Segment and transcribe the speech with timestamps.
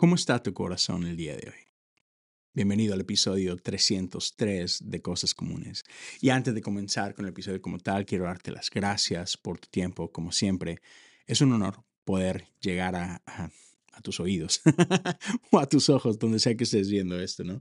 [0.00, 1.60] ¿Cómo está tu corazón el día de hoy?
[2.54, 5.82] Bienvenido al episodio 303 de Cosas Comunes.
[6.20, 9.66] Y antes de comenzar con el episodio como tal, quiero darte las gracias por tu
[9.68, 10.80] tiempo, como siempre.
[11.26, 13.50] Es un honor poder llegar a,
[14.04, 14.60] tus oídos
[15.50, 17.60] o a tus ojos, donde sea que estés viendo esto, ¿no?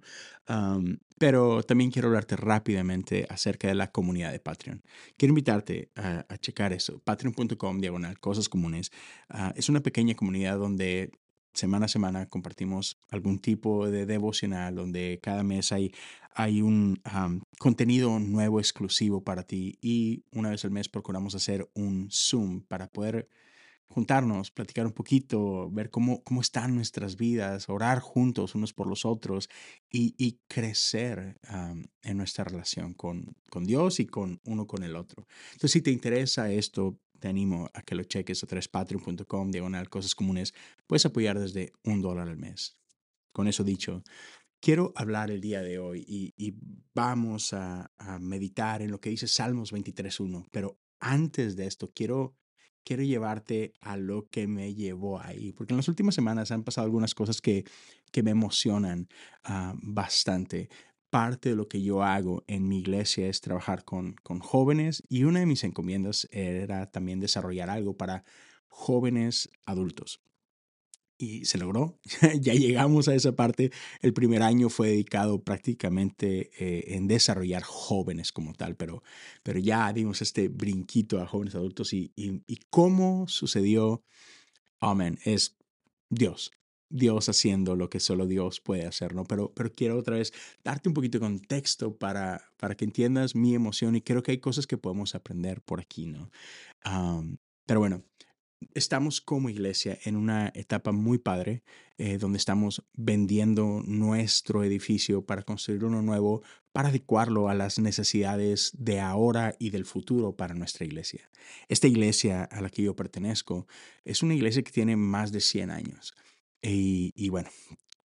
[1.17, 4.83] Pero también quiero hablarte rápidamente acerca de la comunidad de Patreon.
[5.17, 8.91] Quiero invitarte a, a checar eso, patreon.com, diagonal, cosas comunes.
[9.33, 11.09] Uh, es una pequeña comunidad donde
[11.57, 15.91] semana a semana compartimos algún tipo de devocional donde cada mes hay,
[16.33, 17.01] hay un
[17.59, 22.87] contenido nuevo exclusivo para ti y una vez al mes procuramos hacer un Zoom para
[22.87, 23.27] poder
[23.89, 29.05] juntarnos, platicar un poquito, ver cómo, cómo están nuestras vidas, orar juntos unos por los
[29.05, 29.49] otros
[29.89, 31.37] y, y crecer
[32.03, 35.25] en nuestra relación con, con Dios y con uno con el otro.
[35.53, 40.15] Entonces, si te interesa esto, te animo a que lo cheques a patreon.com, diagonal cosas
[40.15, 40.53] comunes.
[40.85, 42.77] Puedes apoyar desde un dólar al mes.
[43.31, 44.03] Con eso dicho,
[44.59, 46.55] quiero hablar el día de hoy y, y
[46.93, 50.47] vamos a, a, meditar en lo que dice Salmos 23.1.
[50.51, 52.35] Pero antes de esto, quiero,
[52.83, 55.51] quiero llevarte a lo que me llevó ahí.
[55.53, 57.65] Porque en las últimas semanas han pasado algunas cosas que,
[58.11, 59.07] que me emocionan
[59.47, 60.69] uh, bastante
[61.09, 65.23] parte de lo que yo hago en mi iglesia es trabajar con, con jóvenes y
[65.23, 68.23] una de mis encomiendas era también desarrollar algo para
[68.67, 70.21] jóvenes adultos.
[71.19, 71.99] Y se logró,
[72.39, 73.71] ya llegamos a esa parte.
[74.01, 79.01] El primer año fue dedicado prácticamente eh, en desarrollar jóvenes como tal, pero,
[79.41, 84.03] pero ya dimos este brinquito a jóvenes adultos y, y, y cómo sucedió,
[84.79, 85.57] amén, es
[86.09, 86.51] Dios.
[86.89, 89.25] Dios haciendo lo que solo Dios puede hacer, ¿no?
[89.25, 90.33] Pero, pero quiero otra vez
[90.63, 94.39] darte un poquito de contexto para, para que entiendas mi emoción y creo que hay
[94.39, 96.29] cosas que podemos aprender por aquí, ¿no?
[97.65, 98.03] Pero bueno,
[98.73, 101.63] estamos como iglesia en una etapa muy padre
[101.97, 108.71] eh, donde estamos vendiendo nuestro edificio para construir uno nuevo, para adecuarlo a las necesidades
[108.77, 111.29] de ahora y del futuro para nuestra iglesia.
[111.67, 113.67] Esta iglesia a la que yo pertenezco
[114.05, 116.15] es una iglesia que tiene más de 100 años.
[116.61, 117.49] Y, bueno,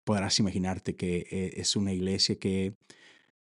[0.05, 2.77] podrás imaginarte que eh, es una iglesia que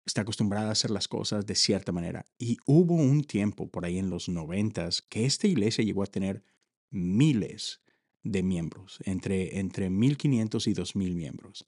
[0.05, 2.27] está acostumbrada a hacer las cosas de cierta manera.
[2.39, 6.43] Y hubo un tiempo por ahí en los noventas que esta iglesia llegó a tener
[6.91, 7.81] miles
[8.23, 11.67] de miembros, entre, entre 1.500 y 2.000 miembros.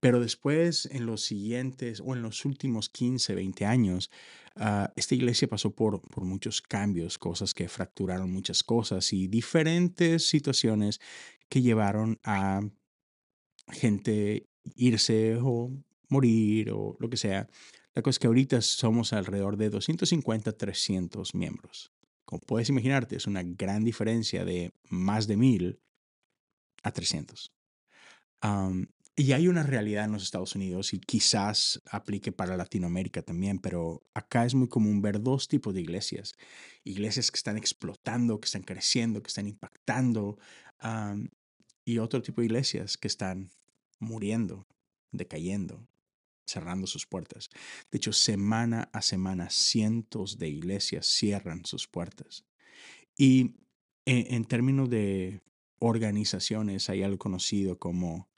[0.00, 4.10] Pero después, en los siguientes o en los últimos 15, 20 años,
[4.56, 10.28] uh, esta iglesia pasó por, por muchos cambios, cosas que fracturaron muchas cosas y diferentes
[10.28, 11.00] situaciones
[11.48, 12.60] que llevaron a
[13.72, 15.72] gente irse o
[16.08, 17.48] morir o lo que sea.
[17.94, 21.92] La cosa es que ahorita somos alrededor de 250, 300 miembros.
[22.24, 25.80] Como puedes imaginarte, es una gran diferencia de más de mil
[26.82, 27.52] a 300.
[28.42, 28.86] Um,
[29.18, 34.04] y hay una realidad en los Estados Unidos y quizás aplique para Latinoamérica también, pero
[34.14, 36.34] acá es muy común ver dos tipos de iglesias.
[36.84, 40.38] Iglesias que están explotando, que están creciendo, que están impactando,
[41.84, 43.50] y otro tipo de iglesias que están
[43.98, 44.68] muriendo,
[45.10, 45.88] decayendo,
[46.46, 47.48] cerrando sus puertas.
[47.90, 52.44] De hecho, semana a semana, cientos de iglesias cierran sus puertas.
[53.16, 53.56] Y
[54.04, 55.40] en, en términos de
[55.78, 58.28] organizaciones hay algo conocido como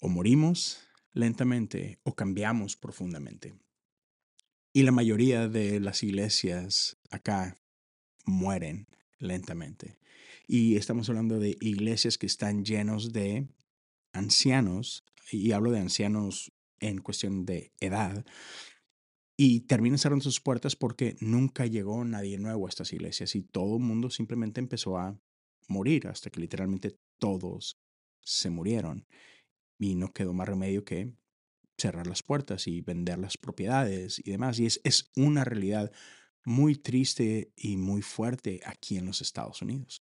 [0.00, 0.80] o morimos
[1.12, 3.54] lentamente o cambiamos profundamente.
[4.72, 7.60] Y la mayoría de las iglesias acá
[8.26, 9.98] mueren lentamente.
[10.46, 13.48] Y estamos hablando de iglesias que están llenos de
[14.12, 18.26] ancianos, y hablo de ancianos en cuestión de edad,
[19.36, 23.76] y terminan cerrando sus puertas porque nunca llegó nadie nuevo a estas iglesias y todo
[23.76, 25.18] el mundo simplemente empezó a
[25.68, 27.78] morir hasta que literalmente todos
[28.20, 29.06] se murieron
[29.78, 31.12] y no quedó más remedio que
[31.76, 34.58] cerrar las puertas y vender las propiedades y demás.
[34.58, 35.92] Y es, es una realidad
[36.44, 40.02] muy triste y muy fuerte aquí en los Estados Unidos.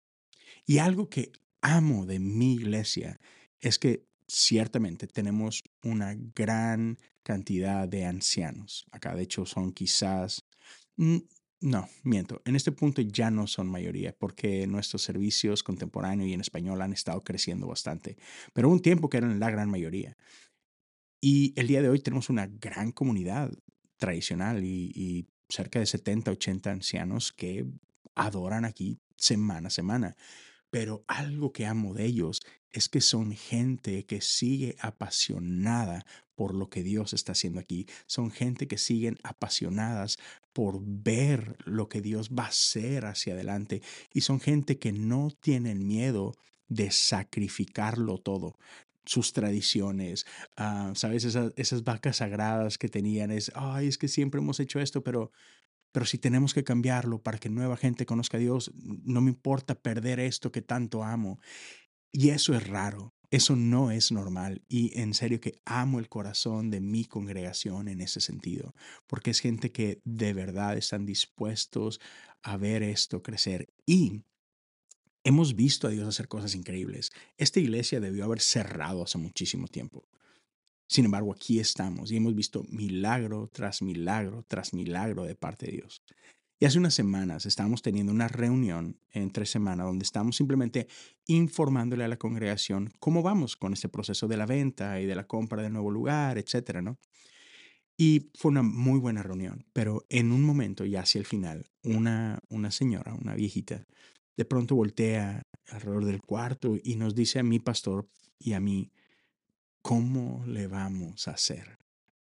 [0.64, 3.20] Y algo que amo de mi iglesia
[3.60, 8.86] es que ciertamente tenemos una gran cantidad de ancianos.
[8.92, 10.44] Acá de hecho son quizás,
[11.66, 12.42] no, miento.
[12.44, 16.92] En este punto ya no son mayoría porque nuestros servicios contemporáneos y en español han
[16.92, 18.16] estado creciendo bastante.
[18.52, 20.16] Pero un tiempo que eran la gran mayoría.
[21.20, 23.50] Y el día de hoy tenemos una gran comunidad
[23.96, 27.66] tradicional y, y cerca de 70, 80 ancianos que
[28.14, 30.16] adoran aquí semana a semana.
[30.76, 36.68] Pero algo que amo de ellos es que son gente que sigue apasionada por lo
[36.68, 37.86] que Dios está haciendo aquí.
[38.04, 40.18] Son gente que siguen apasionadas
[40.52, 43.80] por ver lo que Dios va a hacer hacia adelante.
[44.12, 46.34] Y son gente que no tienen miedo
[46.68, 48.58] de sacrificarlo todo
[49.06, 50.26] sus tradiciones,
[50.56, 51.24] ah, ¿sabes?
[51.24, 55.30] Esas, esas, vacas sagradas que tenían es, ay, es que siempre hemos hecho esto, pero
[55.96, 59.74] pero si tenemos que cambiarlo para que nueva gente conozca a Dios, no me importa
[59.74, 61.40] perder esto que tanto amo.
[62.12, 64.62] Y eso es raro, eso no es normal.
[64.68, 68.74] Y en serio que amo el corazón de mi congregación en ese sentido,
[69.06, 71.98] porque es gente que de verdad están dispuestos
[72.42, 73.72] a ver esto crecer.
[73.86, 74.20] Y
[75.24, 77.10] hemos visto a Dios hacer cosas increíbles.
[77.38, 80.06] Esta iglesia debió haber cerrado hace muchísimo tiempo.
[80.88, 85.72] Sin embargo, aquí estamos y hemos visto milagro tras milagro tras milagro de parte de
[85.72, 86.02] Dios.
[86.58, 90.88] Y hace unas semanas estábamos teniendo una reunión entre semana donde estamos simplemente
[91.26, 95.26] informándole a la congregación cómo vamos con este proceso de la venta y de la
[95.26, 96.98] compra del nuevo lugar, etcétera, ¿no?
[97.98, 102.40] Y fue una muy buena reunión, pero en un momento, ya hacia el final, una,
[102.50, 103.86] una señora, una viejita,
[104.36, 108.06] de pronto voltea alrededor del cuarto y nos dice a mi pastor
[108.38, 108.92] y a mí,
[109.86, 111.78] ¿cómo le vamos a hacer?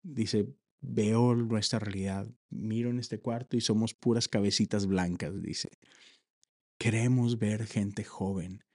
[0.04, 5.70] Dice, veo nuestra realidad, miro en este cuarto y somos puras cabecitas blancas, dice.
[6.78, 8.66] Queremos ver gente joven.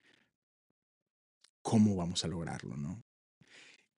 [1.60, 3.04] ¿Cómo vamos a lograrlo, no?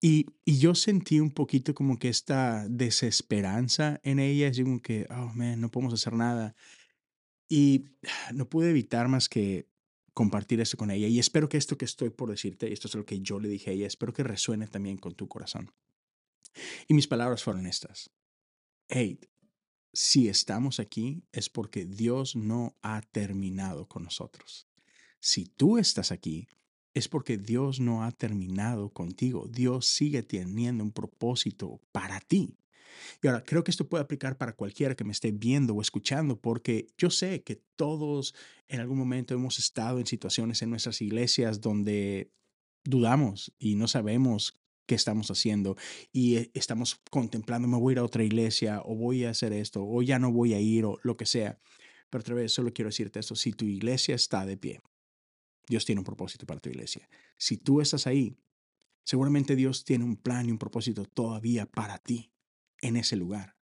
[0.01, 5.05] Y, y, yo sentí un poquito como que esta desesperanza en ella, es como que,
[5.11, 6.55] oh, man, no podemos hacer nada.
[7.47, 7.85] Y
[8.33, 9.67] no pude evitar más que
[10.13, 13.06] compartir esto con ella y espero que esto que estoy por decirte, esto es lo
[13.06, 15.71] que yo le dije a ella, espero que resuene también con tu corazón.
[16.88, 18.12] Y mis palabras fueron estas.
[18.88, 19.19] Hey,
[19.92, 24.68] si estamos aquí es porque Dios no ha terminado con nosotros.
[25.19, 26.48] Si tú estás aquí
[26.94, 29.48] es porque Dios no ha terminado contigo.
[29.48, 32.57] Dios sigue teniendo un propósito para ti.
[33.22, 36.40] Y ahora, creo que esto puede aplicar para cualquiera que me esté viendo o escuchando,
[36.40, 38.36] porque yo sé que todos
[38.68, 42.31] en algún momento hemos estado en situaciones en nuestras iglesias donde
[42.84, 45.78] dudamos y no sabemos qué estamos haciendo
[46.12, 49.54] y eh, estamos contemplando, me voy a ir a otra iglesia o voy a hacer
[49.54, 51.57] esto o ya no voy a ir o lo que sea.
[52.10, 54.81] Pero otra vez, solo quiero decirte esto, si tu iglesia está de pie,
[55.68, 57.07] Dios tiene un propósito para tu iglesia.
[57.38, 58.36] Si tú estás ahí,
[59.04, 62.32] seguramente Dios tiene un plan y un propósito todavía para ti
[62.83, 63.56] en ese lugar.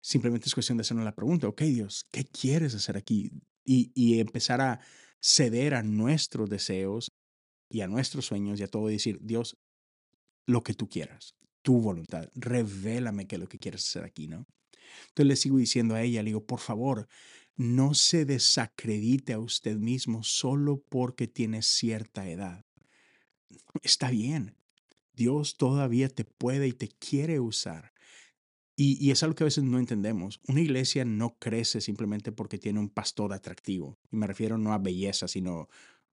[0.00, 3.30] Simplemente es cuestión de hacernos la pregunta, ok Dios, ¿qué quieres hacer aquí?
[3.64, 4.80] Y, y empezar a
[5.20, 7.12] ceder a nuestros deseos
[7.68, 9.58] y a nuestros sueños y a todo y decir, Dios,
[10.46, 14.46] lo que tú quieras, tu voluntad, revélame qué es lo que quieres hacer aquí, ¿no?
[15.08, 17.06] Entonces le sigo diciendo a ella, le digo, por favor,
[17.56, 22.64] no se desacredite a usted mismo solo porque tiene cierta edad.
[23.82, 24.56] Está bien,
[25.14, 27.92] Dios todavía te puede y te quiere usar.
[28.82, 30.40] Y, es algo que a veces no entendemos.
[30.48, 33.98] Una iglesia no crece simplemente porque tiene un pastor atractivo.
[34.10, 35.68] Y me refiero no a belleza, sino,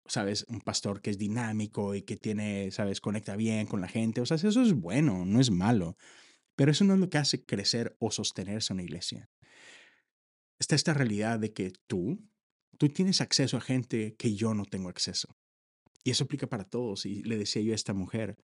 [0.06, 4.20] sabes, un pastor que es dinámico y que tiene, sabes, conecta bien con la gente.
[4.20, 5.96] O sea, eso es bueno, no es malo.
[6.56, 9.30] Pero eso no es lo que hace crecer o sostenerse una iglesia.
[10.58, 12.18] Está esta realidad de que tú,
[12.78, 15.36] tú tienes acceso a gente que yo no tengo acceso.
[16.02, 17.06] Y eso aplica para todos.
[17.06, 18.36] Y le decía yo a esta mujer,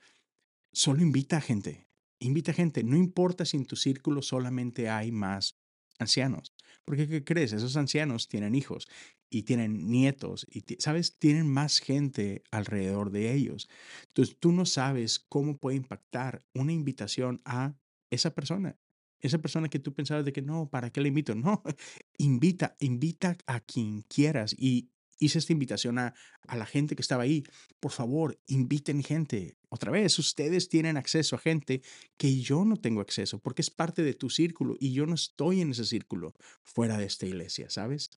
[0.73, 1.88] solo invita a gente.
[2.23, 5.59] Invita gente, no importa si en tu círculo solamente hay más
[5.99, 7.52] ancianos, porque ¿qué crees?
[7.52, 8.88] Esos ancianos tienen hijos
[9.29, 11.19] y tienen nietos y, ¿sabes?
[11.19, 13.69] Tienen más gente alrededor de ellos.
[14.09, 17.75] Entonces, tú no sabes cómo puede impactar una invitación a
[18.11, 18.79] esa persona.
[19.21, 21.35] Esa persona que tú pensabas de que no, ¿para qué le invito?
[21.35, 21.62] No,
[22.19, 26.14] invita, invita a quien quieras y hice esta invitación a,
[26.47, 27.45] a, la gente que estaba ahí.
[27.81, 29.57] Por favor, inviten gente.
[29.75, 31.81] Otra vez, ustedes tienen acceso a gente
[32.19, 35.62] que yo no tengo acceso porque es parte de tu círculo y yo no estoy
[35.62, 38.11] en ese círculo fuera de esta iglesia, ¿sabes?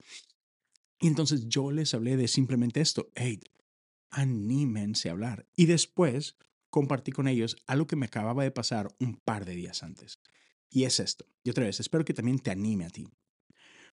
[1.00, 3.10] Y entonces yo les hablé de simplemente esto.
[3.16, 3.40] Hey,
[4.10, 5.48] anímense a hablar.
[5.56, 6.36] Y después
[6.70, 10.20] compartí con ellos algo que me acababa de pasar un par de días antes.
[10.70, 11.26] Y es esto.
[11.42, 13.08] Y otra vez, espero que también te anime a ti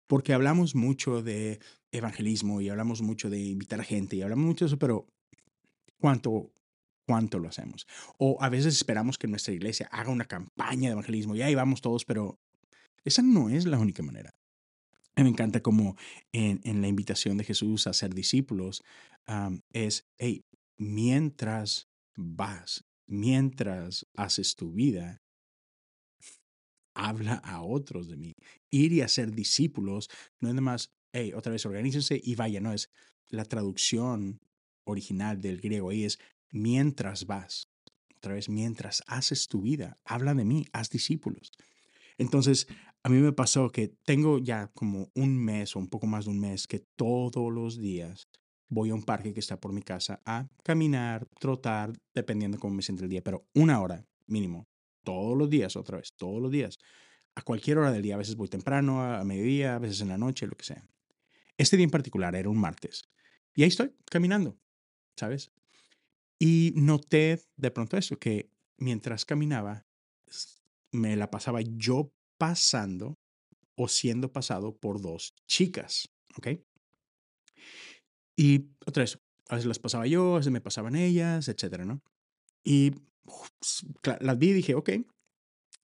[0.08, 1.60] porque hablamos mucho de
[1.92, 5.06] evangelismo y hablamos mucho de invitar a gente y hablamos mucho de eso, pero
[5.96, 6.52] ¿cuánto,
[7.06, 7.86] cuánto lo hacemos?
[8.18, 11.80] O a veces esperamos que nuestra iglesia haga una campaña de evangelismo y ahí vamos
[11.80, 12.38] todos, pero
[13.04, 14.30] esa no es la única manera.
[15.16, 15.96] me encanta como
[16.32, 18.82] en, en, la invitación de Jesús a ser discípulos
[19.72, 20.44] es, hey,
[20.78, 25.22] mientras vas, mientras haces tu vida,
[26.94, 28.32] habla a otros de mí.
[28.70, 30.08] Ir y hacer discípulos
[30.40, 32.90] no es nada más, hey, otra vez organícense y vaya, no es
[33.28, 34.40] la traducción
[34.84, 36.18] original del griego ahí es
[36.52, 37.68] mientras vas.
[38.18, 41.50] Otra vez, mientras haces tu vida, habla de mí, haz discípulos.
[42.18, 42.68] Entonces,
[43.02, 46.30] a mí me pasó que tengo ya como un mes o un poco más de
[46.30, 48.28] un mes que todos los días
[48.68, 52.82] voy a un parque que está por mi casa a caminar, trotar, dependiendo cómo me
[52.82, 54.68] siente el día, pero una hora mínimo,
[55.02, 56.78] todos los días, otra vez, todos los días,
[57.34, 60.16] a cualquier hora del día, a veces voy temprano, a mediodía, a veces en la
[60.16, 60.86] noche, lo que sea.
[61.58, 63.02] Este día en particular era un martes
[63.54, 64.56] y ahí estoy caminando,
[65.16, 65.50] ¿sabes?
[66.42, 69.86] Y noté de pronto eso, que mientras caminaba,
[70.90, 73.16] me la pasaba yo pasando
[73.76, 76.48] o siendo pasado por dos chicas, ¿ok?
[78.36, 79.20] Y otra vez,
[79.50, 82.02] a veces las pasaba yo, a veces me pasaban ellas, etcétera, ¿no?
[82.64, 82.90] Y
[84.18, 84.90] las vi y dije, ok,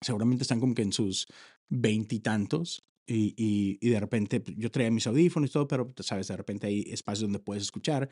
[0.00, 1.28] seguramente están como que en sus
[1.68, 2.84] veintitantos.
[3.06, 3.34] Y,
[3.80, 6.80] y, de repente pues, yo traía mis audífonos y todo, pero sabes, de repente hay
[6.88, 8.10] espacios donde puedes escuchar.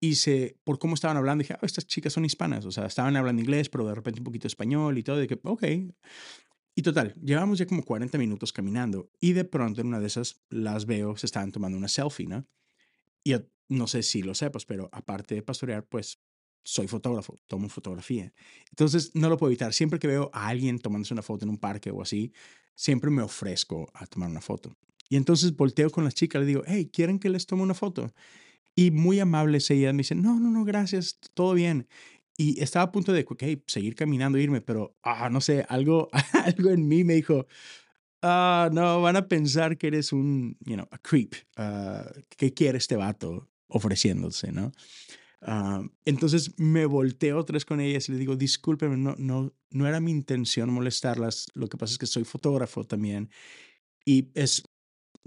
[0.00, 2.64] Y se, por cómo estaban hablando, dije, oh, estas chicas son hispanas.
[2.64, 5.22] O sea, estaban hablando inglés, pero de repente un poquito español y todo.
[5.22, 5.64] Y que, ok.
[6.74, 9.10] Y total, llevamos ya como 40 minutos caminando.
[9.20, 12.46] Y de pronto en una de esas las veo, se estaban tomando una selfie, ¿no?
[13.22, 13.34] Y
[13.68, 16.18] no sé si lo sepas, pero aparte de pastorear, pues
[16.62, 18.32] soy fotógrafo, tomo fotografía.
[18.70, 19.72] Entonces no lo puedo evitar.
[19.72, 22.32] Siempre que veo a alguien tomándose una foto en un parque o así,
[22.74, 24.76] siempre me ofrezco a tomar una foto.
[25.08, 28.12] Y entonces volteo con las chicas, le digo, hey, ¿quieren que les tome una foto?
[28.80, 31.86] Y muy amables ellas me dicen, no, no, no, gracias, todo bien.
[32.38, 36.08] Y estaba a punto de, ok, seguir caminando, irme, pero, ah, no sé, algo,
[36.46, 37.46] algo en mí me dijo,
[38.22, 41.34] ah, no, van a pensar que eres un, you know, a creep.
[41.58, 44.72] Uh, ¿Qué quiere este vato ofreciéndose, no?
[45.42, 49.86] Uh, entonces me volteo otra vez con ellas y les digo, discúlpenme, no, no, no
[49.86, 51.48] era mi intención molestarlas.
[51.52, 53.28] Lo que pasa es que soy fotógrafo también.
[54.06, 54.62] Y es,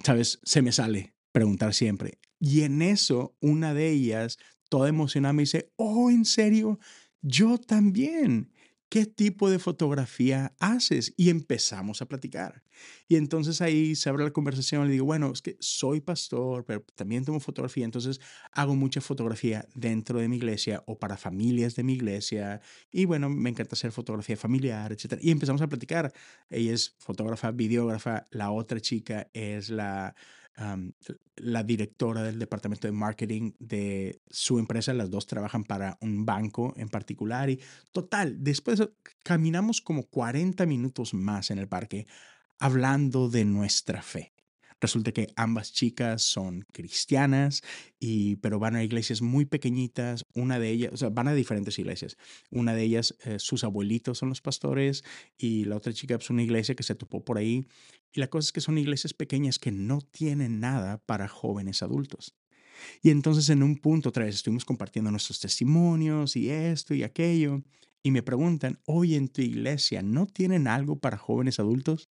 [0.03, 2.19] sabes, se me sale preguntar siempre.
[2.39, 4.37] Y en eso, una de ellas,
[4.69, 6.79] toda emocionada, me dice, oh, ¿en serio?
[7.21, 8.53] Yo también.
[8.93, 11.15] ¿qué tipo de fotografía haces?
[11.17, 12.61] Y empezamos a platicar.
[13.07, 14.85] Y entonces ahí se abre la conversación.
[14.85, 17.85] Le digo, bueno, es que soy pastor, pero también tomo fotografía.
[17.85, 18.21] Entonces
[18.51, 22.61] hago mucha fotografía dentro de mi iglesia o para familias de mi iglesia.
[22.91, 25.17] Y bueno, me encanta hacer fotografía familiar, etc.
[25.19, 26.13] Y empezamos a platicar.
[26.51, 28.25] Ella es fotógrafa, videógrafa.
[28.29, 30.13] La otra chica es la
[31.35, 36.73] la directora del departamento de marketing de su empresa, las dos trabajan para un banco
[36.77, 37.59] en particular y
[37.91, 38.81] total, después
[39.23, 42.07] caminamos como 40 minutos más en el parque
[42.59, 44.32] hablando de nuestra fe.
[44.83, 47.61] Resulta que ambas chicas son cristianas,
[48.01, 50.25] y, pero van a iglesias muy pequeñitas.
[50.35, 52.17] Una de ellas, o sea, van a diferentes iglesias.
[52.51, 55.05] Una de ellas, eh, sus abuelitos son los pastores
[55.37, 57.65] y la otra chica es pues, una iglesia que se topó por ahí.
[58.11, 62.35] Y la cosa es que son iglesias pequeñas que no tienen nada para jóvenes adultos.
[63.01, 67.63] Y entonces en un punto otra vez estuvimos compartiendo nuestros testimonios y esto y aquello.
[68.03, 72.09] Y me preguntan, hoy en tu iglesia no tienen algo para jóvenes adultos?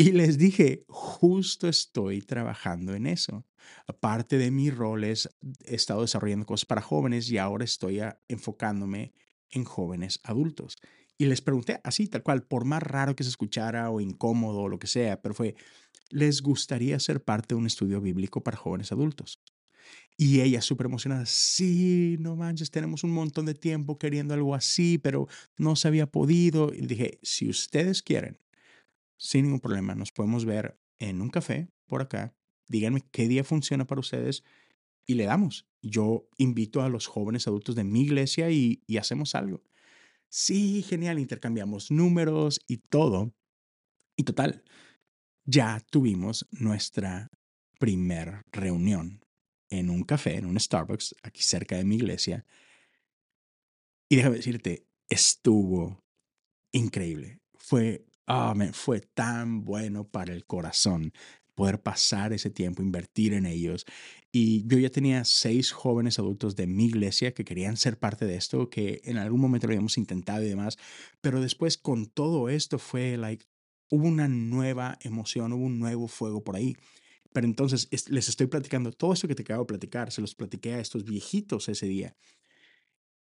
[0.00, 3.44] Y les dije, justo estoy trabajando en eso.
[3.86, 5.28] Aparte de mis roles,
[5.66, 9.12] he estado desarrollando cosas para jóvenes y ahora estoy enfocándome
[9.50, 10.78] en jóvenes adultos.
[11.18, 14.68] Y les pregunté así, tal cual, por más raro que se escuchara o incómodo o
[14.70, 15.54] lo que sea, pero fue,
[16.08, 19.42] ¿les gustaría ser parte de un estudio bíblico para jóvenes adultos?
[20.16, 24.96] Y ella súper emocionada, sí, no manches, tenemos un montón de tiempo queriendo algo así,
[24.96, 25.28] pero
[25.58, 26.72] no se había podido.
[26.72, 28.38] Y dije, si ustedes quieren,
[29.20, 29.94] sin ningún problema.
[29.94, 32.34] Nos podemos ver en un café por acá.
[32.68, 34.42] Díganme qué día funciona para ustedes
[35.06, 35.68] y le damos.
[35.82, 39.62] Yo invito a los jóvenes adultos de mi iglesia y, hacemos algo.
[40.28, 43.34] Sí, genial, intercambiamos números y todo.
[44.16, 44.64] Y total,
[45.44, 47.30] ya tuvimos nuestra
[47.78, 49.24] primer reunión
[49.68, 52.46] en un café, en un Starbucks, aquí cerca de mi iglesia.
[54.08, 56.02] Y déjame decirte, estuvo
[56.72, 57.40] increíble.
[57.58, 61.12] Fue Ah, fue tan bueno para el corazón
[61.56, 63.86] poder pasar ese tiempo, invertir en ellos.
[64.30, 68.36] Y yo ya tenía seis jóvenes adultos de mi iglesia que querían ser parte de
[68.36, 70.78] esto, que en algún momento lo habíamos intentado y demás,
[71.20, 73.44] pero después con todo esto fue like,
[73.90, 76.76] hubo una nueva emoción, hubo un nuevo fuego por ahí.
[77.32, 80.74] Pero entonces les estoy platicando todo esto que te acabo de platicar, se los platiqué
[80.74, 82.14] a estos viejitos ese día.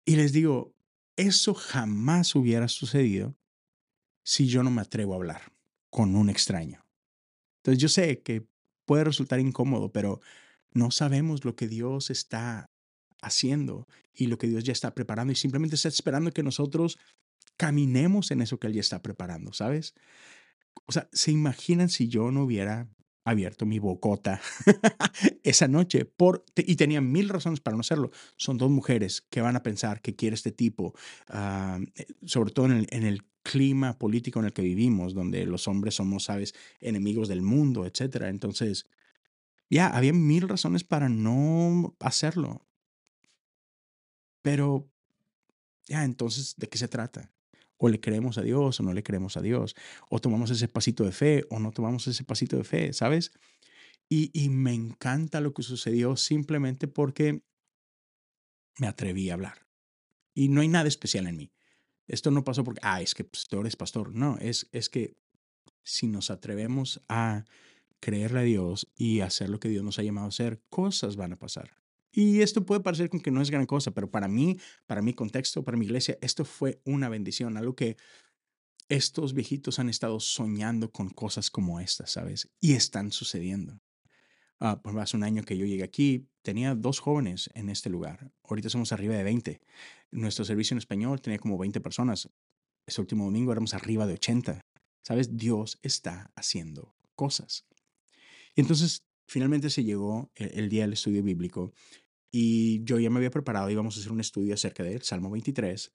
[0.05, 0.75] Y les digo,
[1.17, 3.37] eso jamás hubiera sucedido
[4.27, 5.53] si yo no me atrevo a hablar
[5.89, 6.85] con un extraño.
[7.59, 8.45] Entonces yo sé que
[8.85, 10.21] puede resultar incómodo, pero
[10.73, 12.69] no sabemos lo que Dios está
[13.23, 16.99] haciendo y lo que Dios ya está preparando y simplemente está esperando que nosotros
[17.57, 19.95] caminemos en eso que Él ya está preparando, ¿sabes?
[20.87, 22.89] O sea, ¿se imaginan si yo no hubiera
[23.25, 24.41] abierto mi bocota
[25.45, 28.13] esa noche por, y tenía mil razones para no hacerlo.
[28.37, 30.95] Son dos mujeres que van a pensar que quiere este tipo,
[31.29, 35.47] ah, eh, sobre todo en el, en el, clima político en el que vivimos, donde
[35.47, 38.23] los hombres somos, sabes, enemigos del mundo, etc.
[38.23, 38.87] Entonces,
[39.71, 42.67] ya, había mil razones para no hacerlo.
[44.43, 44.89] Pero,
[45.87, 47.33] ya, entonces, ¿de qué se trata?
[47.79, 49.77] O le creemos a Dios o no le creemos a Dios.
[50.09, 53.33] O tomamos ese pasito de fe o no tomamos ese pasito de fe, ¿sabes?
[54.09, 57.43] Y, y me encanta lo que sucedió simplemente porque
[58.79, 59.67] me atreví a hablar.
[60.35, 61.56] Y no hay nada especial en mí.
[62.07, 64.15] Esto no pasó porque, ah, es que pues, tú eres pastor.
[64.15, 65.17] No, es, es que
[65.83, 67.45] si nos atrevemos a
[68.01, 71.33] creerle a Dios y hacer lo que Dios nos ha llamado a hacer, cosas van
[71.33, 71.77] a pasar.
[72.13, 75.13] Y esto puede parecer con que no es gran cosa, pero para mí, para mi
[75.13, 77.97] contexto, para mi iglesia, esto fue una bendición, algo que
[78.89, 82.49] estos viejitos han estado soñando con cosas como estas, ¿sabes?
[82.61, 83.81] Y están sucediendo.
[84.59, 88.33] Uh, pues hace un año que yo llegué aquí, tenía dos jóvenes en este lugar.
[88.45, 89.61] Ahorita somos arriba de 20.
[90.13, 92.31] Nuestro servicio en español tenía como 20 personas.
[92.87, 94.61] Este último domingo éramos arriba de 80.
[95.03, 95.37] ¿Sabes?
[95.37, 97.67] Dios está haciendo cosas.
[98.55, 101.73] Y entonces, finalmente se llegó el, el día del estudio bíblico
[102.31, 105.93] y yo ya me había preparado, íbamos a hacer un estudio acerca del Salmo 23.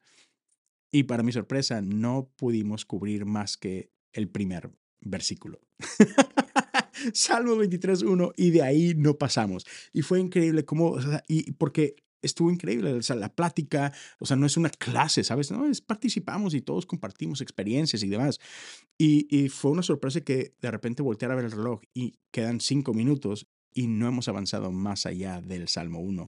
[0.91, 5.61] Y para mi sorpresa, no pudimos cubrir más que el primer versículo.
[7.13, 9.65] Salmo 23, 1, y de ahí no pasamos.
[9.93, 14.45] Y fue increíble cómo, y porque estuvo increíble, o sea, la plática, o sea, no
[14.45, 15.51] es una clase, ¿sabes?
[15.51, 18.39] No, es participamos y todos compartimos experiencias y demás.
[18.97, 22.93] Y, fue una sorpresa que de repente voltear a ver el reloj y quedan cinco
[22.93, 26.27] minutos y no hemos avanzado más allá del Salmo 1.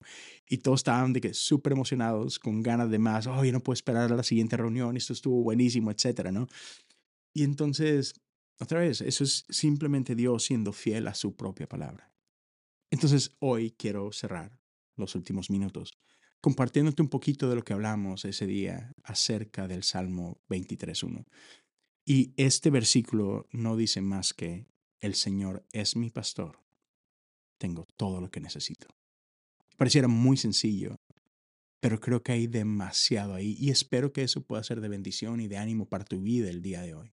[0.49, 4.11] Y todos estaban de que súper emocionados, con ganas de más, oh, no puedo esperar
[4.11, 6.47] a la siguiente reunión, esto estuvo buenísimo, etcétera, ¿no?
[7.33, 8.13] Y entonces,
[8.59, 12.13] otra vez, eso es simplemente Dios siendo fiel a su propia palabra.
[12.91, 14.59] Entonces, hoy quiero cerrar
[14.95, 15.97] los últimos minutos
[16.39, 21.25] compartiéndote un poquito de lo que hablamos ese día acerca del Salmo 23.1.
[22.05, 24.65] Y este versículo no dice más que,
[24.99, 26.63] el Señor es mi pastor
[27.63, 28.87] tengo todo lo que necesito.
[29.77, 30.99] Pareciera muy sencillo,
[31.79, 35.47] pero creo que hay demasiado ahí y espero que eso pueda ser de bendición y
[35.47, 37.13] de ánimo para tu vida el día de hoy.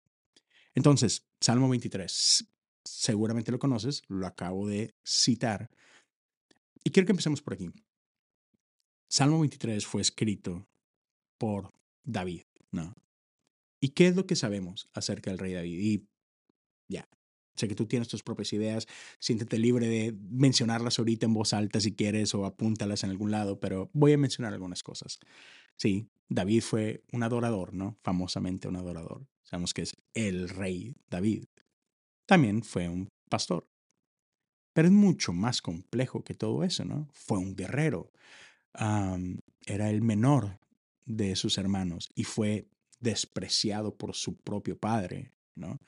[0.79, 2.47] Entonces, Salmo 23,
[2.85, 5.69] seguramente lo conoces, lo acabo de citar.
[6.85, 7.69] Y quiero que empecemos por aquí.
[9.09, 10.69] Salmo 23 fue escrito
[11.37, 11.73] por
[12.05, 12.95] David, ¿no?
[13.81, 15.79] ¿Y qué es lo que sabemos acerca del rey David?
[15.81, 16.07] Y
[16.87, 17.09] ya,
[17.55, 18.87] Sé que tú tienes tus propias ideas,
[19.19, 23.59] siéntete libre de mencionarlas ahorita en voz alta si quieres o apúntalas en algún lado,
[23.59, 25.19] pero voy a mencionar algunas cosas.
[25.75, 27.97] Sí, David fue un adorador, ¿no?
[28.01, 29.27] Famosamente un adorador.
[29.49, 31.45] Sabemos que es el rey David.
[32.27, 33.67] También fue un pastor.
[34.73, 37.07] Pero es mucho más complejo que todo eso, ¿no?
[37.13, 38.11] Fue un guerrero.
[38.73, 40.59] era el menor
[41.05, 42.67] de sus hermanos y fue
[42.99, 45.79] despreciado por su propio padre, ¿no?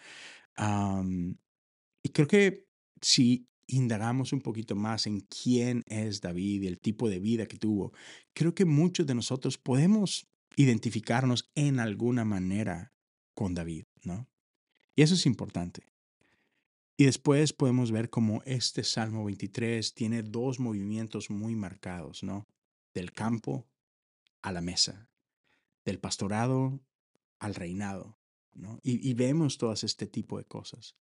[2.03, 2.67] Y creo que
[3.01, 7.57] si indagamos un poquito más en quién es David y el tipo de vida que
[7.57, 7.93] tuvo,
[8.33, 12.91] creo que muchos de nosotros podemos identificarnos en alguna manera
[13.41, 14.27] con David, ¿no?
[14.95, 15.81] Y eso es importante.
[16.95, 22.45] Y después podemos ver cómo este Salmo 23 tiene dos movimientos muy marcados, ¿no?
[22.93, 23.65] Del campo
[24.43, 25.09] a la mesa,
[25.85, 26.81] del pastorado
[27.39, 28.15] al reinado,
[28.53, 28.79] ¿no?
[28.83, 30.95] Y, y vemos todas este tipo de cosas.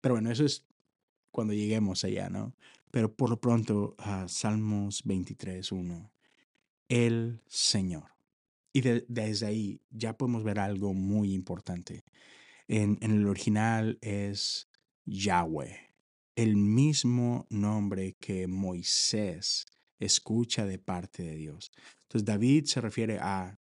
[0.00, 0.66] Pero bueno, eso es
[1.30, 2.56] cuando lleguemos allá, ¿no?
[2.90, 6.10] Pero por lo pronto, uh, Salmos 23, 1.
[6.88, 8.17] El Señor.
[8.78, 12.04] Y desde ahí ya podemos ver algo muy importante.
[12.68, 14.68] En, en el original es
[15.04, 15.96] Yahweh,
[16.36, 19.66] el mismo nombre que Moisés
[19.98, 21.72] escucha de parte de Dios.
[22.02, 23.58] Entonces David se refiere a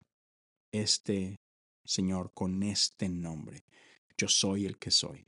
[0.71, 1.41] este
[1.83, 3.65] Señor con este nombre.
[4.19, 5.27] Yo soy el que soy.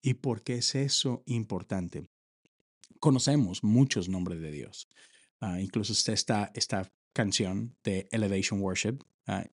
[0.00, 2.08] ¿Y por qué es eso importante?
[3.00, 4.88] Conocemos muchos nombres de Dios.
[5.42, 9.48] Uh, incluso está esta, canción de Elevation Worship, uh.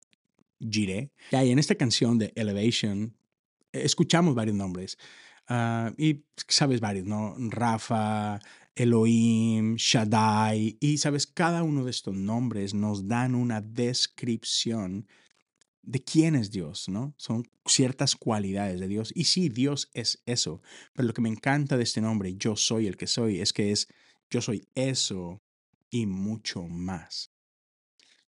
[0.63, 3.15] Y en esta canción de Elevation
[3.71, 4.97] escuchamos varios nombres.
[5.50, 7.36] Uh, y sabes varios, ¿no?
[7.38, 8.39] Rafa,
[8.76, 10.78] Elohim, Shaddai.
[10.80, 15.08] Y sabes, cada uno de estos nombres nos dan una descripción
[15.82, 17.15] de quién es Dios, ¿no?
[17.17, 19.12] Son ciertas cualidades de Dios.
[19.15, 20.62] Y sí, Dios es eso.
[20.93, 23.71] Pero lo que me encanta de este nombre, yo soy el que soy, es que
[23.71, 23.88] es,
[24.30, 25.41] yo soy eso
[25.89, 27.30] y mucho más.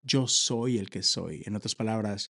[0.03, 1.43] Yo soy el que soy.
[1.47, 2.31] En otras palabras,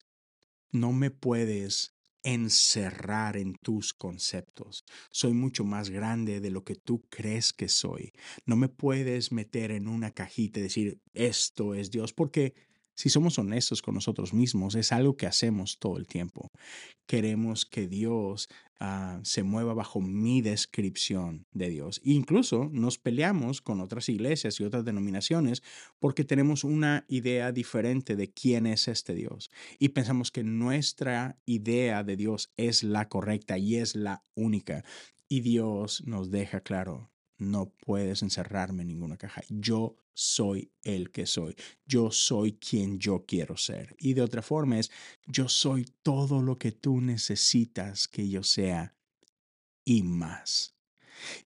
[0.71, 4.85] no me puedes encerrar en tus conceptos.
[5.11, 8.13] Soy mucho más grande de lo que tú crees que soy.
[8.45, 12.55] No me puedes meter en una cajita y decir, esto es Dios, porque
[12.99, 16.51] si somos honestos con nosotros mismos, es algo que hacemos todo el tiempo.
[17.07, 18.49] Queremos que Dios
[18.81, 22.01] ah, se mueva bajo mi descripción de Dios.
[22.03, 25.63] incluso nos peleamos con otras iglesias y otras denominaciones
[26.01, 29.49] porque tenemos una idea diferente de quién es este Dios.
[29.79, 34.85] Y pensamos que nuestra idea de Dios es la correcta y es la única.
[35.29, 39.43] Y Dios nos deja claro, no puedes encerrarme en ninguna caja.
[39.49, 41.55] Yo soy el que soy.
[41.87, 43.95] Yo soy quien yo quiero ser.
[44.01, 44.91] Y de otra forma es,
[45.29, 48.97] yo soy todo lo que tú necesitas que yo sea
[49.85, 50.75] y más.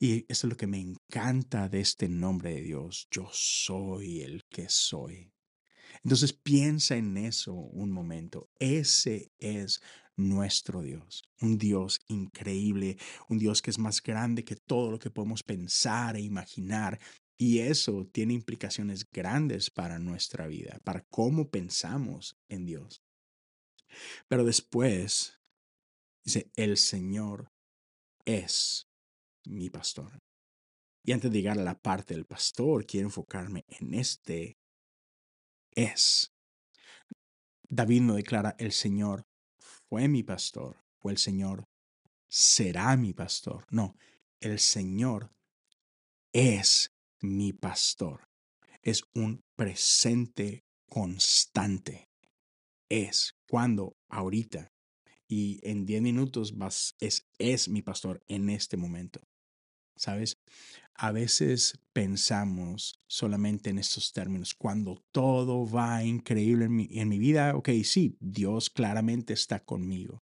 [0.01, 3.09] Y eso es lo que me encanta de este nombre de Dios.
[3.11, 5.35] Yo soy el que soy.
[6.03, 8.49] Entonces piensa en eso un momento.
[8.59, 9.83] Ese es
[10.17, 12.97] nuestro Dios, un Dios increíble,
[13.29, 16.99] un Dios que es más grande que todo lo que podemos pensar e imaginar.
[17.39, 23.03] Y eso tiene implicaciones grandes para nuestra vida, para cómo pensamos en Dios.
[24.29, 25.41] Pero después,
[26.25, 27.51] dice, el Señor
[28.25, 28.89] es
[29.45, 30.21] mi pastor.
[31.05, 34.57] Y antes de llegar a la parte del pastor, quiero enfocarme en este
[35.73, 36.33] es.
[37.69, 39.27] David no declara, el Señor
[39.89, 41.69] fue mi pastor o el Señor
[42.29, 43.67] será mi pastor.
[43.71, 43.97] No,
[44.41, 45.33] el Señor
[46.33, 46.92] es
[47.23, 48.29] mi pastor.
[48.83, 52.09] Es un presente constante.
[52.89, 54.73] Es cuando, ahorita,
[55.29, 59.21] y en 10 minutos vas, es, es mi pastor en este momento.
[59.97, 60.37] ¿Sabes?
[60.95, 64.55] A veces pensamos solamente en estos términos.
[64.55, 70.23] Cuando todo va increíble en mi, en mi vida, ok, sí, Dios claramente está conmigo.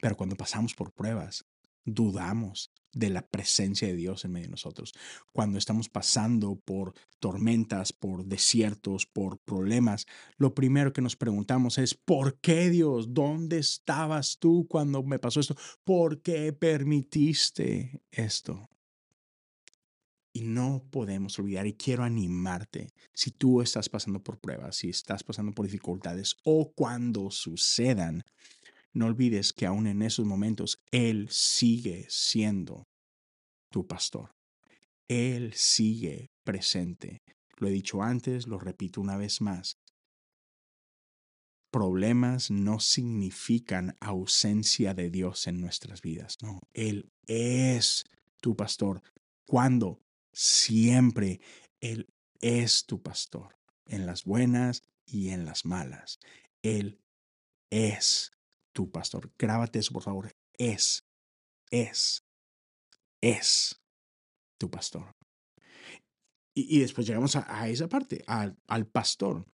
[0.00, 1.44] pero cuando pasamos por pruebas,
[1.84, 4.92] dudamos de la presencia de Dios en medio de nosotros.
[5.32, 11.94] Cuando estamos pasando por tormentas, por desiertos, por problemas, lo primero que nos preguntamos es,
[11.94, 13.14] ¿por qué Dios?
[13.14, 15.56] ¿Dónde estabas tú cuando me pasó esto?
[15.84, 18.68] ¿Por qué permitiste esto?
[20.34, 25.22] Y no podemos olvidar, y quiero animarte, si tú estás pasando por pruebas, si estás
[25.22, 28.24] pasando por dificultades o cuando sucedan,
[28.92, 32.84] no olvides que aún en esos momentos Él sigue siendo
[33.70, 34.30] tu pastor.
[35.08, 37.22] Él sigue presente.
[37.56, 39.78] Lo he dicho antes, lo repito una vez más.
[41.70, 46.36] Problemas no significan ausencia de Dios en nuestras vidas.
[46.42, 48.04] No, Él es
[48.40, 49.02] tu pastor.
[49.46, 50.00] ¿Cuándo?
[50.32, 51.40] Siempre.
[51.80, 52.08] Él
[52.40, 53.56] es tu pastor.
[53.86, 56.18] En las buenas y en las malas.
[56.62, 57.00] Él
[57.70, 58.32] es
[58.72, 59.30] tu pastor.
[59.38, 60.34] Grábate eso, por favor.
[60.58, 61.04] Es,
[61.70, 62.24] es,
[63.20, 63.80] es
[64.58, 65.14] tu pastor.
[66.54, 69.46] Y, después llegamos a, esa parte, al, al pastor.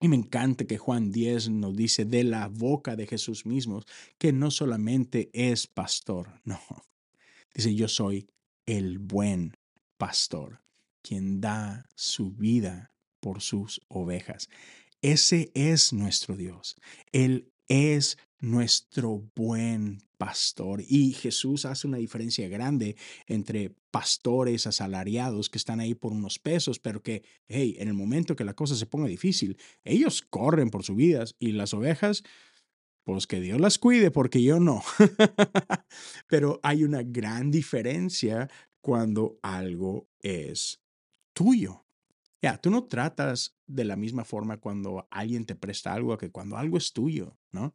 [0.00, 3.82] Y me encanta que Juan 10 nos dice de la boca de Jesús mismo
[4.18, 6.60] que no solamente es pastor, no.
[7.54, 8.28] Dice, yo soy
[8.66, 9.56] el buen
[9.96, 10.62] pastor,
[11.02, 14.48] quien da su vida por sus ovejas.
[15.02, 16.76] Ese es nuestro Dios.
[17.12, 20.82] Él es nuestro buen pastor.
[20.86, 22.96] Y Jesús hace una diferencia grande
[23.26, 28.36] entre pastores asalariados que están ahí por unos pesos, pero que, hey, en el momento
[28.36, 32.22] que la cosa se ponga difícil, ellos corren por sus vidas y las ovejas,
[33.04, 34.82] pues que Dios las cuide porque yo no.
[36.28, 40.80] pero hay una gran diferencia cuando algo es
[41.32, 41.84] tuyo.
[42.40, 46.56] Ya, tú no tratas de la misma forma cuando alguien te presta algo que cuando
[46.56, 47.74] algo es tuyo, ¿no?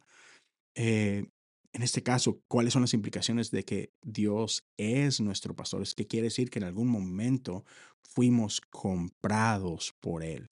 [0.74, 1.26] Eh,
[1.72, 5.82] en este caso, ¿cuáles son las implicaciones de que Dios es nuestro pastor?
[5.82, 7.64] Es que quiere decir que en algún momento
[8.00, 10.48] fuimos comprados por Él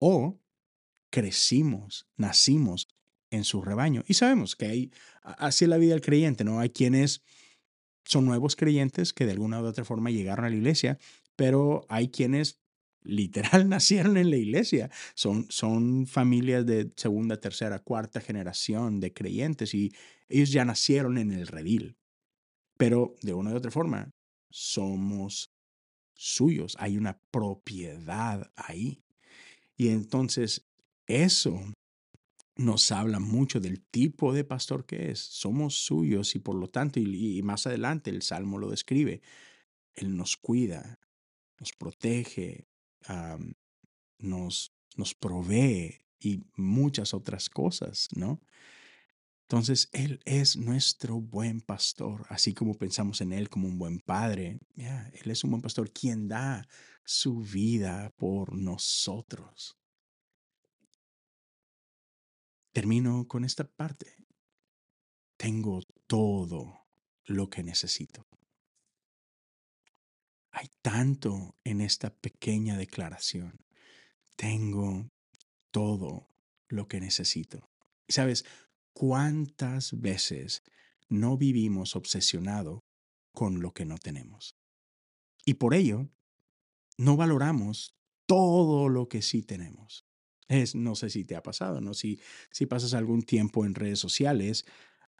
[0.00, 0.40] o
[1.10, 2.88] crecimos, nacimos
[3.30, 4.02] en su rebaño.
[4.08, 6.58] Y sabemos que hay, así es la vida del creyente, ¿no?
[6.58, 7.22] Hay quienes
[8.04, 10.98] son nuevos creyentes que de alguna u otra forma llegaron a la iglesia,
[11.36, 12.58] pero hay quienes
[13.02, 14.90] literal nacieron en la iglesia.
[15.14, 19.92] Son, son familias de segunda, tercera, cuarta generación de creyentes y
[20.28, 21.96] ellos ya nacieron en el redil.
[22.76, 24.10] Pero de una u otra forma,
[24.50, 25.52] somos
[26.14, 26.76] suyos.
[26.78, 29.02] Hay una propiedad ahí.
[29.76, 30.66] Y entonces
[31.06, 31.60] eso
[32.56, 35.18] nos habla mucho del tipo de pastor que es.
[35.18, 39.22] Somos suyos y por lo tanto, y, más adelante el Salmo lo describe,
[39.94, 40.98] Él nos cuida,
[41.58, 42.68] nos protege,
[44.18, 48.40] nos, nos provee y muchas otras cosas, ¿no?
[49.50, 54.60] Entonces, Él es nuestro buen pastor, así como pensamos en Él como un buen padre.
[54.76, 56.68] él es un buen pastor quien da
[57.04, 59.76] su vida por nosotros.
[62.72, 64.14] Termino con esta parte.
[65.36, 66.86] Tengo todo
[67.24, 68.28] lo que necesito.
[70.60, 73.64] Hay tanto en esta pequeña declaración.
[74.36, 75.10] Tengo
[75.70, 76.28] todo
[76.68, 77.70] lo que necesito.
[78.06, 78.44] Y sabes,
[78.92, 80.62] ¿cuántas veces
[81.08, 82.84] no vivimos obsesionado
[83.32, 84.54] con lo que no tenemos?
[85.46, 86.10] Y por ello,
[86.98, 87.96] no valoramos
[88.26, 90.04] todo lo que sí tenemos.
[90.46, 91.94] Es, no sé si te ha pasado, ¿no?
[91.94, 92.20] Si,
[92.50, 94.66] si pasas algún tiempo en redes sociales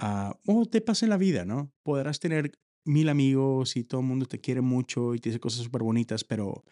[0.03, 1.73] uh, o te pasa en la vida, ¿no?
[1.83, 2.53] Podrás tener
[2.85, 6.25] mil amigos y todo el mundo te quiere mucho y te dice cosas súper bonitas,
[6.25, 6.65] pero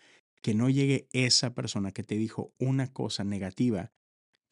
[0.42, 3.92] que no llegue esa persona que te dijo una cosa negativa,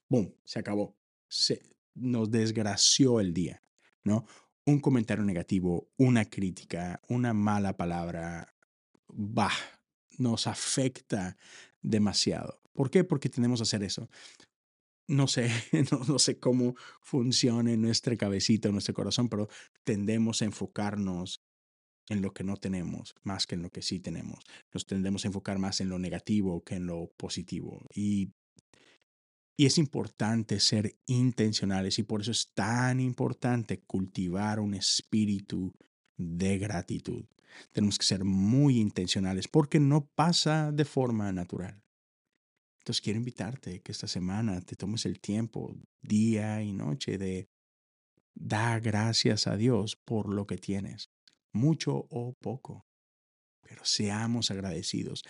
[0.08, 0.34] ¡boom!
[0.44, 0.96] Se acabó.
[1.28, 1.62] Se,
[1.94, 3.62] nos desgració el día,
[4.04, 4.26] ¿no?
[4.64, 8.54] Un comentario negativo, una crítica, una mala palabra,
[9.08, 9.52] bah,
[10.18, 11.36] nos afecta
[11.82, 12.60] demasiado.
[12.72, 13.04] ¿Por qué?
[13.04, 14.08] Porque tenemos que hacer eso.
[15.08, 15.50] No sé,
[16.08, 19.48] no, sé cómo funciona en nuestra cabecita, en nuestro corazón, pero
[19.84, 21.42] tendemos a enfocarnos
[22.08, 24.44] en lo que no tenemos más que en lo que sí tenemos.
[24.72, 27.86] Nos tendemos a enfocar más en lo negativo que en lo positivo.
[27.94, 28.32] Y,
[29.56, 35.74] y es importante ser intencionales y por eso es tan importante cultivar un espíritu
[36.16, 37.24] de gratitud.
[37.72, 41.82] Tenemos que ser muy intencionales porque no pasa de forma natural.
[42.80, 47.48] Entonces quiero invitarte que esta semana te tomes el tiempo, día y noche, de
[48.34, 51.10] dar gracias a Dios por lo que tienes,
[51.56, 52.82] mucho o poco,
[53.62, 55.22] pero seamos agradecidos.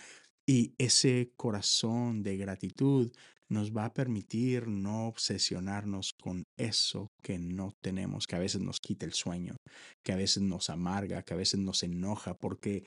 [0.47, 3.11] Y ese corazón de gratitud
[3.49, 8.79] nos va a permitir no obsesionarnos con eso que no tenemos, que a veces nos
[8.79, 9.55] quita el sueño,
[10.03, 12.85] que a veces nos amarga, que a veces nos enoja, porque,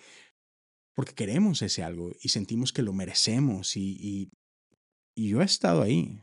[0.95, 4.29] porque queremos ese algo y sentimos que lo merecemos y,
[5.17, 6.23] y yo he estado ahí.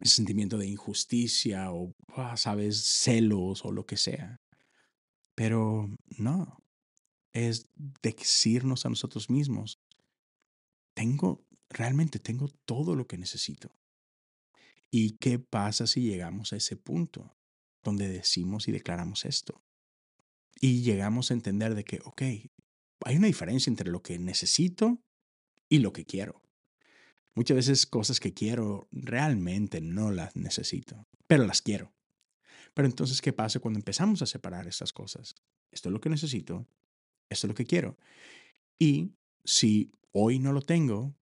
[0.00, 4.36] Ese sentimiento de injusticia o, ah, sabes, celos o lo que sea.
[5.36, 6.60] Pero no,
[7.32, 7.68] es
[8.02, 9.78] decirnos a nosotros mismos,
[10.94, 13.70] tengo, realmente tengo todo lo que necesito.
[14.90, 17.36] ¿Y qué pasa si llegamos a ese punto
[17.84, 19.62] donde decimos y declaramos esto?
[20.58, 22.22] Y llegamos a entender de que, ok,
[23.04, 25.02] hay una diferencia entre lo que necesito
[25.68, 26.42] y lo que quiero.
[27.34, 31.95] Muchas veces cosas que quiero realmente no las necesito, pero las quiero.
[32.76, 35.34] Pero entonces, ¿qué pasa cuando empezamos a separar estas cosas?
[35.72, 36.68] Esto es lo que necesito,
[37.30, 37.96] esto es lo que quiero.
[38.78, 41.16] Y si hoy no lo tengo,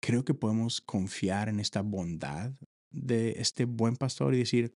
[0.00, 2.52] creo que podemos confiar en esta bondad
[2.90, 4.74] de este buen pastor y decir,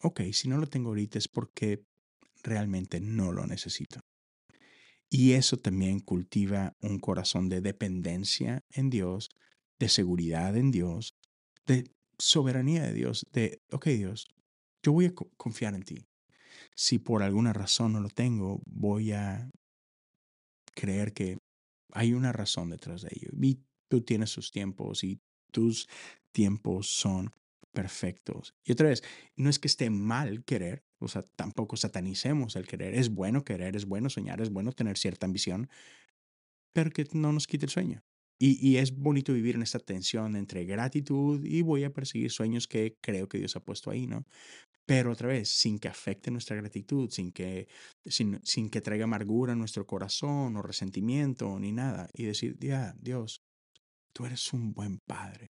[0.00, 1.82] ok, si no lo tengo ahorita es porque
[2.44, 3.98] realmente no lo necesito.
[5.10, 9.28] Y eso también cultiva un corazón de dependencia en Dios,
[9.80, 11.16] de seguridad en Dios,
[11.66, 14.28] de soberanía de Dios, de, ok Dios,
[14.86, 16.06] yo voy a confiar en ti.
[16.76, 19.50] Si por alguna razón no lo tengo, voy a
[20.76, 21.38] creer que
[21.92, 23.30] hay una razón detrás de ello.
[23.42, 25.20] Y tú tienes sus tiempos y
[25.50, 25.88] tus
[26.30, 27.32] tiempos son
[27.72, 28.54] perfectos.
[28.64, 29.02] Y otra vez,
[29.34, 32.94] no es que esté mal querer, o sea, tampoco satanicemos el querer.
[32.94, 35.68] Es bueno querer, es bueno soñar, es bueno tener cierta ambición,
[36.72, 38.04] pero que no nos quite el sueño.
[38.38, 42.68] Y, y, es bonito vivir en esta tensión entre gratitud y voy a perseguir sueños
[42.68, 44.26] que creo que Dios ha puesto ahí, ¿no?
[44.86, 47.66] Pero otra vez, sin que afecte nuestra gratitud, sin que,
[48.04, 52.08] sin, sin que traiga amargura a nuestro corazón o resentimiento ni nada.
[52.14, 53.42] Y decir, ya, Dios,
[54.12, 55.48] tú eres un buen padre.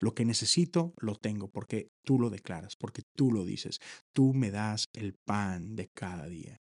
[0.00, 3.78] Lo que necesito lo tengo porque tú lo declaras, porque tú lo dices.
[4.14, 6.56] Tú me das el pan de cada día.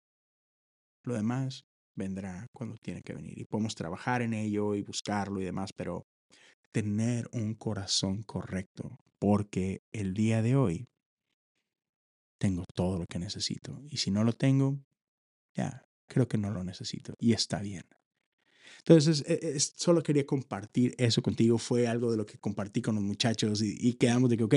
[1.03, 5.45] Lo demás vendrá cuando tiene que venir y podemos trabajar en ello y buscarlo y
[5.45, 6.05] demás, pero
[6.71, 10.88] tener un corazón correcto porque el día de hoy
[12.45, 14.77] tengo todo lo que necesito y si no lo tengo,
[15.55, 17.86] ya, creo que no lo necesito y está bien.
[18.79, 21.58] Entonces, e, solo quería compartir eso contigo.
[21.58, 24.55] Fue algo de lo que compartí con los muchachos y, quedamos de que, ok,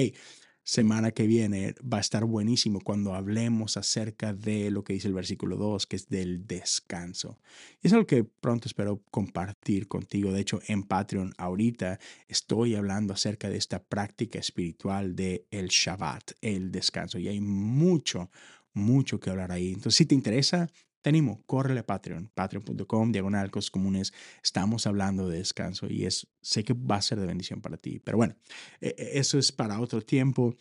[0.69, 5.15] semana que viene va a estar buenísimo cuando hablemos acerca de lo que dice el
[5.15, 7.39] versículo 2, que es del descanso.
[7.83, 10.31] Y es algo que pronto espero compartir contigo.
[10.31, 16.33] De hecho, en Patreon ahorita estoy hablando acerca de esta práctica espiritual de el Shabbat,
[16.43, 17.19] el descanso.
[17.19, 18.31] Y hay mucho,
[18.75, 19.69] mucho que hablar ahí.
[19.69, 20.69] Entonces, si te interesa,
[21.01, 24.13] te animo, córrele a Patreon, patreon.com, diagonal, cosas comunes.
[24.43, 28.01] Estamos hablando de descanso y es, sé que va a ser de bendición para ti.
[28.01, 28.37] Pero bueno,
[28.81, 30.57] e, e, eso es para otro tiempo.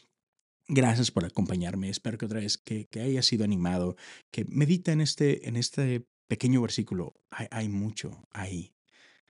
[0.67, 1.89] Gracias por acompañarme.
[1.89, 3.95] Espero que otra vez que, que haya sido animado,
[4.31, 7.15] que medita en este, en este pequeño versículo.
[7.31, 8.73] Hay, hay mucho ahí.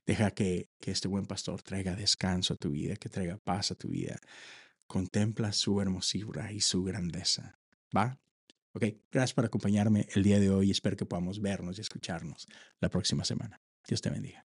[0.04, 3.74] Deja que, que este buen pastor traiga descanso a tu vida, que traiga paz a
[3.74, 4.18] tu vida.
[4.86, 7.58] Contempla su hermosura y su grandeza.
[7.96, 8.18] ¿Va?
[8.78, 10.70] Ok, gracias por acompañarme el día de hoy.
[10.70, 12.46] Espero que podamos vernos y escucharnos
[12.78, 13.60] la próxima semana.
[13.88, 14.46] Dios te bendiga.